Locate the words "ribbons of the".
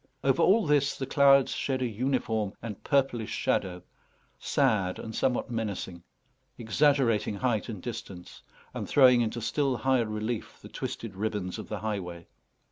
11.15-11.81